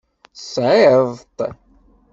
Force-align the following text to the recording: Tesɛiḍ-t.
Tesɛiḍ-t. 0.35 1.39